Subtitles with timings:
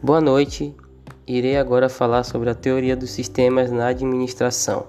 [0.00, 0.72] Boa noite.
[1.26, 4.86] Irei agora falar sobre a teoria dos sistemas na administração.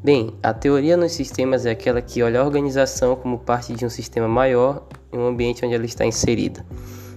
[0.00, 3.90] Bem, a teoria nos sistemas é aquela que olha a organização como parte de um
[3.90, 6.64] sistema maior em um ambiente onde ela está inserida.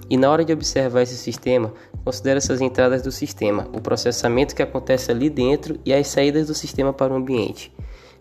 [0.10, 1.72] E na hora de observar esse sistema,
[2.04, 6.56] considera essas entradas do sistema, o processamento que acontece ali dentro e as saídas do
[6.56, 7.72] sistema para o ambiente.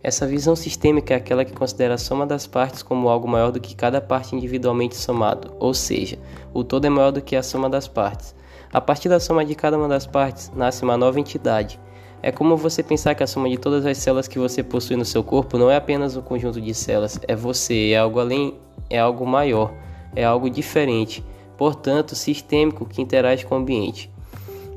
[0.03, 3.61] Essa visão sistêmica é aquela que considera a soma das partes como algo maior do
[3.61, 6.19] que cada parte individualmente somado, ou seja,
[6.53, 8.35] o todo é maior do que a soma das partes.
[8.75, 11.79] A partir da soma de cada uma das partes, nasce uma nova entidade.
[12.21, 15.05] É como você pensar que a soma de todas as células que você possui no
[15.05, 18.59] seu corpo não é apenas um conjunto de células, é você, é algo além,
[18.91, 19.73] é algo maior,
[20.17, 21.25] é algo diferente,
[21.57, 24.11] portanto, sistêmico que interage com o ambiente.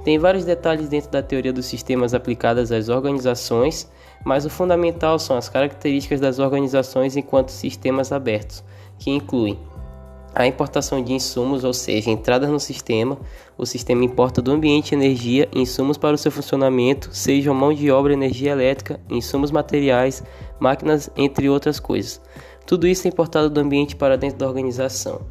[0.04, 3.92] Tem vários detalhes dentro da teoria dos sistemas aplicadas às organizações,
[4.24, 8.64] mas o fundamental são as características das organizações enquanto sistemas abertos,
[9.00, 9.58] que incluem
[10.34, 13.18] a importação de insumos, ou seja, entradas no sistema.
[13.58, 18.14] O sistema importa do ambiente energia, insumos para o seu funcionamento, sejam mão de obra,
[18.14, 20.24] energia elétrica, insumos materiais,
[20.60, 22.22] máquinas, entre outras coisas.
[22.66, 25.22] Tudo isso é importado do ambiente para dentro da organização.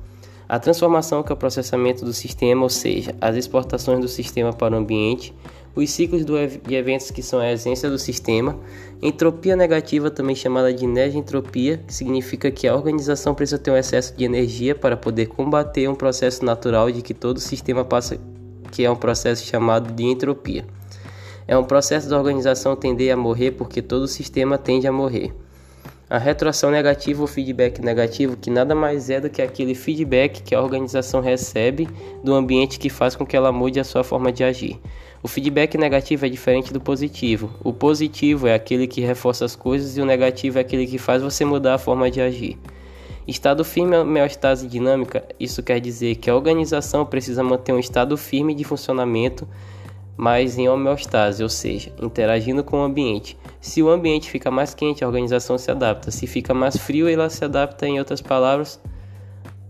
[0.48, 4.74] A transformação que é o processamento do sistema, ou seja, as exportações do sistema para
[4.74, 5.34] o ambiente,
[5.76, 8.58] os ciclos de eventos que são a essência do sistema,
[9.02, 14.16] entropia negativa, também chamada de negentropia, que significa que a organização precisa ter um excesso
[14.16, 18.18] de energia para poder combater um processo natural de que todo sistema passa,
[18.72, 20.64] que é um processo chamado de entropia.
[21.46, 25.32] É um processo da organização tender a morrer porque todo sistema tende a morrer.
[26.08, 30.54] A retroação negativa ou feedback negativo, que nada mais é do que aquele feedback que
[30.54, 31.88] a organização recebe
[32.22, 34.78] do ambiente que faz com que ela mude a sua forma de agir.
[35.20, 37.50] O feedback negativo é diferente do positivo.
[37.64, 41.24] O positivo é aquele que reforça as coisas e o negativo é aquele que faz
[41.24, 42.56] você mudar a forma de agir.
[43.26, 45.24] Estado firme é homeostase dinâmica.
[45.40, 49.48] Isso quer dizer que a organização precisa manter um estado firme de funcionamento,
[50.16, 53.36] mas em homeostase, ou seja, interagindo com o ambiente.
[53.60, 56.10] Se o ambiente fica mais quente, a organização se adapta.
[56.10, 57.86] Se fica mais frio, ela se adapta.
[57.86, 58.80] Em outras palavras,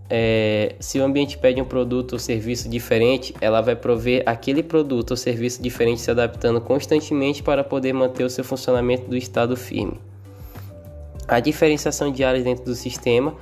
[0.08, 5.12] é, se o ambiente pede um produto ou serviço diferente, ela vai prover aquele produto
[5.12, 9.98] ou serviço diferente se adaptando constantemente para poder manter o seu funcionamento do estado firme.
[11.26, 13.34] A diferenciação de áreas dentro do sistema,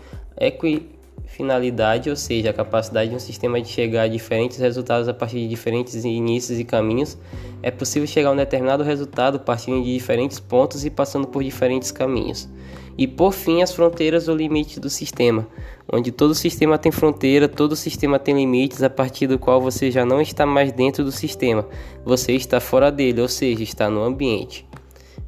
[1.34, 5.38] equifinalidade, ou seja, a capacidade de um sistema de chegar a diferentes resultados a partir
[5.40, 7.18] de diferentes inícios e caminhos,
[7.62, 11.90] é possível chegar a um determinado resultado partindo de diferentes pontos e passando por diferentes
[11.90, 12.48] caminhos.
[12.96, 15.48] E por fim, as fronteiras ou limites do sistema,
[15.92, 20.04] onde todo sistema tem fronteira, todo sistema tem limites a partir do qual você já
[20.04, 21.66] não está mais dentro do sistema,
[22.04, 24.64] você está fora dele, ou seja, está no ambiente.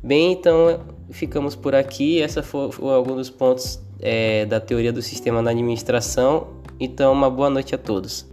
[0.00, 0.78] Bem, então
[1.10, 2.22] ficamos por aqui.
[2.22, 6.49] Essa foi alguns dos pontos é, da teoria do sistema na administração.
[6.79, 8.27] Então, uma boa noite a todos.